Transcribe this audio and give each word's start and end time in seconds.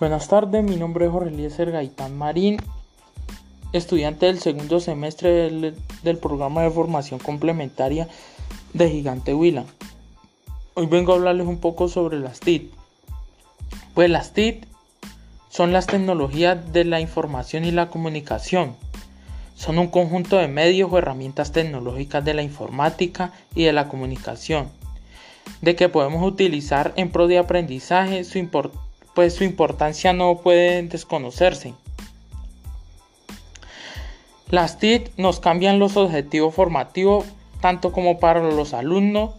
Buenas 0.00 0.28
tardes, 0.28 0.64
mi 0.64 0.76
nombre 0.76 1.04
es 1.04 1.12
Jorge 1.12 1.28
Eliezer 1.28 1.72
Gaitán 1.72 2.16
Marín, 2.16 2.56
estudiante 3.74 4.24
del 4.24 4.38
segundo 4.38 4.80
semestre 4.80 5.50
del, 5.50 6.18
programa 6.18 6.62
de 6.62 6.70
formación 6.70 7.20
complementaria 7.20 8.08
de 8.72 8.88
Gigante 8.88 9.34
Huila. 9.34 9.66
Hoy 10.72 10.86
vengo 10.86 11.12
a 11.12 11.16
hablarles 11.16 11.46
un 11.46 11.58
poco 11.58 11.88
sobre 11.88 12.18
las 12.18 12.40
TIC. 12.40 12.70
Pues 13.92 14.08
las 14.08 14.32
TIC 14.32 14.66
son 15.50 15.70
las 15.74 15.86
tecnologías 15.86 16.72
de 16.72 16.86
la 16.86 17.02
información 17.02 17.66
y 17.66 17.70
la 17.70 17.90
comunicación. 17.90 18.76
Son 19.54 19.78
un 19.78 19.88
conjunto 19.88 20.38
de 20.38 20.48
medios 20.48 20.90
o 20.90 20.96
herramientas 20.96 21.52
tecnológicas 21.52 22.24
de 22.24 22.32
la 22.32 22.42
informática 22.42 23.34
y 23.54 23.64
de 23.64 23.74
la 23.74 23.88
comunicación, 23.88 24.70
de 25.60 25.76
que 25.76 25.90
podemos 25.90 26.26
utilizar 26.26 26.94
en 26.96 27.10
pro 27.10 27.26
de 27.26 27.36
aprendizaje 27.36 28.24
su 28.24 28.38
importancia 28.38 28.89
pues 29.14 29.34
su 29.34 29.44
importancia 29.44 30.12
no 30.12 30.38
puede 30.38 30.82
desconocerse. 30.82 31.74
Las 34.48 34.78
TIC 34.78 35.12
nos 35.16 35.38
cambian 35.40 35.78
los 35.78 35.96
objetivos 35.96 36.54
formativos 36.54 37.26
tanto 37.60 37.92
como 37.92 38.18
para 38.18 38.40
los 38.40 38.74
alumnos 38.74 39.30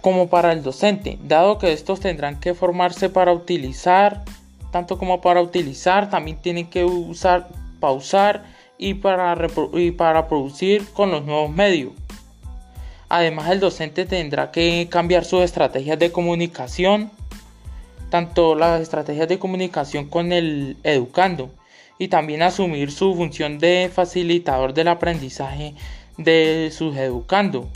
como 0.00 0.28
para 0.28 0.52
el 0.52 0.62
docente, 0.62 1.18
dado 1.22 1.56
que 1.56 1.72
estos 1.72 1.98
tendrán 1.98 2.38
que 2.38 2.52
formarse 2.52 3.08
para 3.08 3.32
utilizar, 3.32 4.22
tanto 4.70 4.98
como 4.98 5.22
para 5.22 5.40
utilizar, 5.40 6.10
también 6.10 6.36
tienen 6.36 6.68
que 6.68 6.84
usar, 6.84 7.48
pausar 7.80 8.44
y 8.76 8.92
para, 8.92 9.34
y 9.72 9.92
para 9.92 10.28
producir 10.28 10.86
con 10.92 11.10
los 11.10 11.24
nuevos 11.24 11.50
medios. 11.50 11.92
Además, 13.08 13.50
el 13.50 13.60
docente 13.60 14.04
tendrá 14.04 14.50
que 14.50 14.88
cambiar 14.90 15.24
sus 15.24 15.42
estrategias 15.42 15.98
de 15.98 16.12
comunicación, 16.12 17.10
tanto 18.14 18.54
las 18.54 18.80
estrategias 18.80 19.26
de 19.26 19.40
comunicación 19.40 20.08
con 20.08 20.32
el 20.32 20.76
educando 20.84 21.50
y 21.98 22.06
también 22.06 22.42
asumir 22.42 22.92
su 22.92 23.12
función 23.16 23.58
de 23.58 23.90
facilitador 23.92 24.72
del 24.72 24.86
aprendizaje 24.86 25.74
de 26.16 26.70
sus 26.72 26.96
educando 26.96 27.68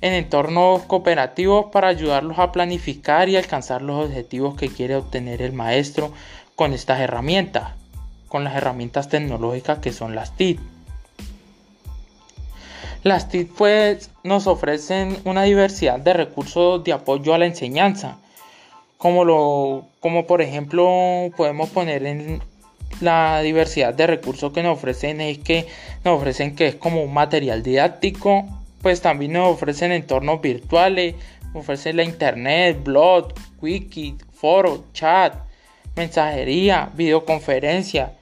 en 0.00 0.14
entornos 0.14 0.84
cooperativos 0.84 1.66
para 1.70 1.88
ayudarlos 1.88 2.38
a 2.38 2.50
planificar 2.50 3.28
y 3.28 3.36
alcanzar 3.36 3.82
los 3.82 4.06
objetivos 4.06 4.56
que 4.56 4.70
quiere 4.70 4.96
obtener 4.96 5.42
el 5.42 5.52
maestro 5.52 6.14
con 6.56 6.72
estas 6.72 7.00
herramientas, 7.00 7.72
con 8.28 8.42
las 8.42 8.56
herramientas 8.56 9.10
tecnológicas 9.10 9.80
que 9.80 9.92
son 9.92 10.14
las 10.14 10.34
TIC. 10.34 10.58
Las 13.02 13.28
TIC 13.28 13.52
pues 13.52 14.10
nos 14.22 14.46
ofrecen 14.46 15.18
una 15.26 15.42
diversidad 15.42 15.98
de 15.98 16.14
recursos 16.14 16.82
de 16.84 16.94
apoyo 16.94 17.34
a 17.34 17.38
la 17.38 17.44
enseñanza, 17.44 18.16
como, 18.98 19.24
lo, 19.24 19.86
como 20.00 20.26
por 20.26 20.42
ejemplo 20.42 21.30
podemos 21.36 21.70
poner 21.70 22.06
en 22.06 22.40
la 23.00 23.40
diversidad 23.42 23.94
de 23.94 24.06
recursos 24.06 24.52
que 24.52 24.62
nos 24.62 24.78
ofrecen 24.78 25.20
es 25.20 25.38
que 25.38 25.66
nos 26.04 26.18
ofrecen 26.18 26.54
que 26.54 26.66
es 26.68 26.74
como 26.76 27.02
un 27.02 27.12
material 27.12 27.62
didáctico, 27.62 28.46
pues 28.82 29.00
también 29.00 29.32
nos 29.32 29.52
ofrecen 29.54 29.92
entornos 29.92 30.40
virtuales, 30.40 31.14
ofrecen 31.54 31.96
la 31.96 32.04
internet, 32.04 32.82
blog, 32.82 33.32
wiki, 33.60 34.16
foro, 34.32 34.84
chat, 34.92 35.34
mensajería, 35.96 36.90
videoconferencia 36.94 38.12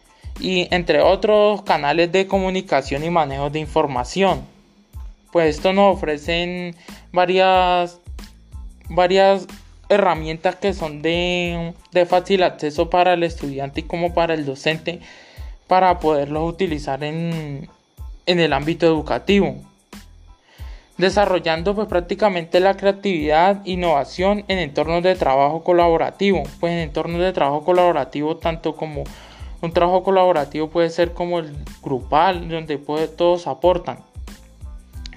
y 0.41 0.69
entre 0.75 1.01
otros 1.01 1.63
canales 1.63 2.11
de 2.13 2.27
comunicación 2.27 3.05
y 3.05 3.11
manejo 3.11 3.51
de 3.51 3.59
información. 3.59 4.43
Pues 5.33 5.57
esto 5.57 5.73
nos 5.73 5.97
ofrecen 5.97 6.77
varias 7.13 7.99
varias 8.89 9.47
herramientas 9.93 10.57
que 10.57 10.73
son 10.73 11.03
de, 11.03 11.75
fácil 12.09 12.43
acceso 12.43 12.91
para 12.91 13.15
el 13.15 13.23
estudiante 13.23 13.81
y 13.81 13.85
como 13.85 14.15
para 14.15 14.35
el 14.35 14.45
docente 14.45 15.01
para 15.67 15.99
poderlos 15.99 16.49
utilizar 16.49 17.05
en, 17.05 17.69
el 18.27 18.53
ámbito 18.53 18.87
educativo 18.87 19.57
desarrollando 20.99 21.75
pues 21.75 21.89
prácticamente 21.89 22.61
la 22.61 22.77
creatividad, 22.77 23.65
innovación 23.65 24.45
en 24.49 24.59
entornos 24.59 25.03
de 25.03 25.17
trabajo 25.17 25.65
colaborativo. 25.65 26.45
Pues 26.61 26.73
en 26.73 26.79
entornos 26.79 27.21
de 27.21 27.33
trabajo 27.33 27.65
colaborativo, 27.65 28.37
tanto 28.37 28.77
como 28.77 29.03
un 29.63 29.73
trabajo 29.73 30.05
colaborativo 30.05 30.69
puede 30.69 30.91
ser 30.91 31.13
como 31.13 31.41
el 31.41 31.57
grupal, 31.83 32.49
donde 32.49 32.79
todos 32.79 33.47
aportan. 33.49 33.99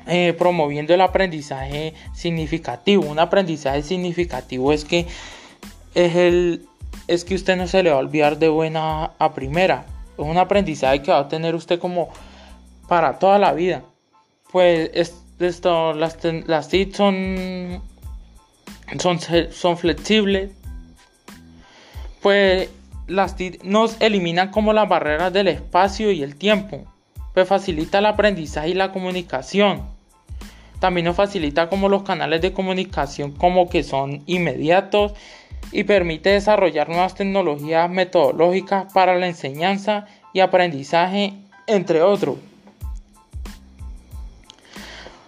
Eh, 0.07 0.35
promoviendo 0.37 0.93
el 0.93 1.01
aprendizaje 1.01 1.95
significativo. 2.13 3.05
Un 3.05 3.17
aprendizaje 3.17 3.81
significativo 3.81 4.71
es 4.71 4.85
que 4.85 5.07
es 5.95 6.15
el 6.15 6.67
es 7.07 7.25
que 7.25 7.35
usted 7.35 7.55
no 7.55 7.67
se 7.67 7.81
le 7.81 7.89
va 7.89 7.97
a 7.97 7.99
olvidar 7.99 8.37
de 8.37 8.49
buena 8.49 9.11
a 9.17 9.33
primera. 9.33 9.85
Es 10.17 10.23
un 10.23 10.37
aprendizaje 10.37 11.01
que 11.01 11.11
va 11.11 11.19
a 11.19 11.27
tener 11.27 11.55
usted 11.55 11.79
como 11.79 12.09
para 12.87 13.17
toda 13.17 13.39
la 13.39 13.53
vida. 13.53 13.83
Pues 14.51 14.91
esto, 15.39 15.93
las, 15.93 16.17
las 16.23 16.69
TIC 16.69 16.93
son, 16.93 17.81
son, 18.99 19.19
son 19.51 19.77
flexibles. 19.77 20.51
Pues 22.21 22.69
las 23.07 23.35
TIC 23.35 23.63
nos 23.63 23.99
eliminan 24.01 24.51
como 24.51 24.71
las 24.71 24.87
barreras 24.87 25.33
del 25.33 25.47
espacio 25.47 26.11
y 26.11 26.21
el 26.21 26.35
tiempo. 26.35 26.85
Pues 27.33 27.47
facilita 27.47 27.99
el 27.99 28.05
aprendizaje 28.05 28.69
y 28.69 28.73
la 28.75 28.91
comunicación 28.91 29.94
también 30.85 31.05
nos 31.05 31.15
facilita 31.15 31.67
como 31.67 31.89
los 31.89 32.03
canales 32.03 32.41
de 32.41 32.53
comunicación 32.53 33.31
como 33.31 33.69
que 33.69 33.81
son 33.81 34.21
inmediatos 34.27 35.13
y 35.71 35.83
permite 35.83 36.29
desarrollar 36.29 36.89
nuevas 36.89 37.15
tecnologías 37.15 37.89
metodológicas 37.89 38.93
para 38.93 39.15
la 39.15 39.25
enseñanza 39.25 40.05
y 40.31 40.41
aprendizaje, 40.41 41.33
entre 41.65 42.03
otros. 42.03 42.37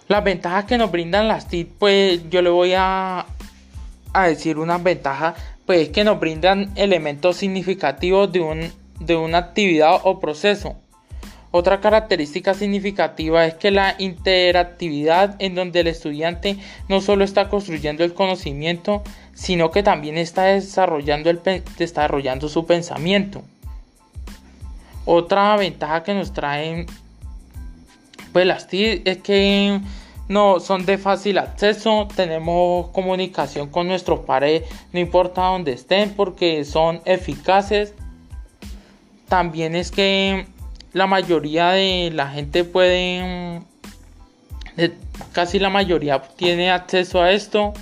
Las 0.06 0.22
ventajas 0.22 0.66
que 0.66 0.78
nos 0.78 0.92
brindan 0.92 1.26
las 1.26 1.48
TIC, 1.48 1.70
pues 1.76 2.30
yo 2.30 2.40
le 2.40 2.50
voy 2.50 2.74
a, 2.76 3.26
a 4.12 4.26
decir 4.28 4.58
unas 4.58 4.80
ventajas, 4.80 5.34
pues 5.66 5.88
que 5.88 6.04
nos 6.04 6.20
brindan 6.20 6.70
elementos 6.76 7.36
significativos 7.36 8.30
de, 8.30 8.38
un, 8.38 8.72
de 9.00 9.16
una 9.16 9.38
actividad 9.38 10.02
o 10.04 10.20
proceso 10.20 10.76
otra 11.50 11.80
característica 11.80 12.52
significativa 12.52 13.46
es 13.46 13.54
que 13.54 13.70
la 13.70 13.94
interactividad 13.98 15.36
en 15.38 15.54
donde 15.54 15.80
el 15.80 15.86
estudiante 15.86 16.58
no 16.88 17.00
solo 17.00 17.24
está 17.24 17.48
construyendo 17.48 18.04
el 18.04 18.12
conocimiento, 18.12 19.02
sino 19.32 19.70
que 19.70 19.82
también 19.82 20.18
está 20.18 20.44
desarrollando, 20.44 21.30
el, 21.30 21.40
desarrollando 21.78 22.48
su 22.48 22.66
pensamiento. 22.66 23.42
Otra 25.06 25.56
ventaja 25.56 26.02
que 26.02 26.12
nos 26.12 26.34
traen 26.34 26.86
pues 28.32 28.46
las 28.46 28.68
TIC 28.68 29.06
es 29.06 29.18
que 29.18 29.80
no 30.28 30.60
son 30.60 30.84
de 30.84 30.98
fácil 30.98 31.38
acceso, 31.38 32.08
tenemos 32.14 32.90
comunicación 32.90 33.68
con 33.68 33.88
nuestros 33.88 34.20
pares, 34.20 34.64
no 34.92 35.00
importa 35.00 35.46
dónde 35.46 35.72
estén, 35.72 36.10
porque 36.10 36.66
son 36.66 37.00
eficaces. 37.06 37.94
También 39.28 39.74
es 39.74 39.90
que 39.90 40.46
la 40.92 41.06
mayoría 41.06 41.70
de 41.70 42.10
la 42.12 42.28
gente 42.28 42.64
puede, 42.64 43.62
casi 45.32 45.58
la 45.58 45.70
mayoría 45.70 46.20
tiene 46.36 46.70
acceso 46.70 47.22
a 47.22 47.32
esto. 47.32 47.74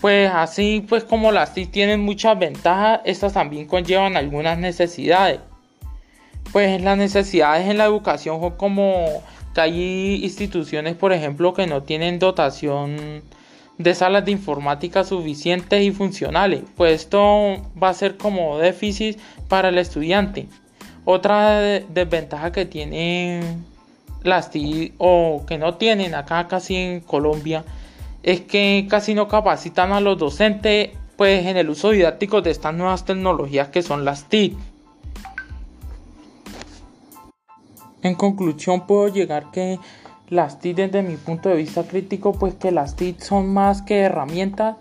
Pues 0.00 0.30
así 0.32 0.84
pues 0.86 1.04
como 1.04 1.32
las 1.32 1.54
TIC 1.54 1.70
tienen 1.70 2.00
muchas 2.00 2.38
ventajas, 2.38 3.00
estas 3.04 3.32
también 3.32 3.66
conllevan 3.66 4.16
algunas 4.16 4.58
necesidades. 4.58 5.40
Pues 6.52 6.80
las 6.82 6.96
necesidades 6.96 7.68
en 7.68 7.78
la 7.78 7.86
educación 7.86 8.38
como 8.56 9.22
que 9.54 9.60
hay 9.60 10.20
instituciones, 10.22 10.96
por 10.96 11.12
ejemplo, 11.12 11.54
que 11.54 11.66
no 11.66 11.82
tienen 11.82 12.18
dotación 12.18 13.22
de 13.78 13.94
salas 13.94 14.24
de 14.24 14.32
informática 14.32 15.02
suficientes 15.02 15.82
y 15.82 15.90
funcionales. 15.90 16.62
Pues 16.76 17.02
esto 17.02 17.56
va 17.82 17.88
a 17.88 17.94
ser 17.94 18.16
como 18.16 18.58
déficit 18.58 19.18
para 19.48 19.70
el 19.70 19.78
estudiante. 19.78 20.46
Otra 21.08 21.60
desventaja 21.60 22.50
que 22.50 22.66
tienen 22.66 23.64
las 24.24 24.50
TI 24.50 24.92
o 24.98 25.44
que 25.46 25.56
no 25.56 25.74
tienen 25.74 26.16
acá 26.16 26.48
casi 26.48 26.74
en 26.74 27.00
Colombia 27.00 27.64
es 28.24 28.40
que 28.40 28.88
casi 28.90 29.14
no 29.14 29.28
capacitan 29.28 29.92
a 29.92 30.00
los 30.00 30.18
docentes 30.18 30.90
pues 31.16 31.46
en 31.46 31.56
el 31.56 31.70
uso 31.70 31.90
didáctico 31.90 32.42
de 32.42 32.50
estas 32.50 32.74
nuevas 32.74 33.04
tecnologías 33.04 33.68
que 33.68 33.82
son 33.82 34.04
las 34.04 34.24
TIC. 34.24 34.56
En 38.02 38.16
conclusión 38.16 38.88
puedo 38.88 39.06
llegar 39.06 39.52
que 39.52 39.78
las 40.28 40.58
TIC 40.58 40.76
desde 40.76 41.02
mi 41.02 41.16
punto 41.16 41.48
de 41.48 41.54
vista 41.54 41.84
crítico 41.84 42.32
pues 42.32 42.54
que 42.54 42.72
las 42.72 42.96
TIC 42.96 43.20
son 43.20 43.54
más 43.54 43.80
que 43.80 44.00
herramientas 44.00 44.76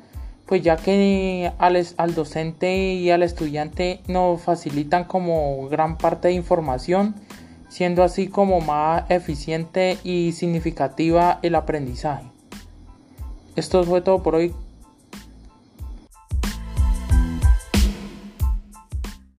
pues 0.46 0.62
ya 0.62 0.78
que 0.78 1.52
al, 1.58 1.86
al, 1.98 2.16
docente 2.16 2.94
y 2.94 3.10
al 3.10 3.24
estudiante 3.24 4.02
nos 4.08 4.42
facilitan 4.42 5.06
como 5.06 5.68
gran 5.70 5.98
parte 5.98 6.28
de 6.28 6.36
información, 6.36 7.16
siendo 7.68 8.04
así 8.04 8.28
como 8.28 8.62
más 8.62 9.10
eficiente 9.10 9.98
y 10.04 10.34
significativa 10.34 11.40
el 11.42 11.56
aprendizaje. 11.56 12.26
Esto 13.56 13.84
fue 13.84 14.02
todo 14.02 14.22
por 14.22 14.36
hoy. 14.36 14.54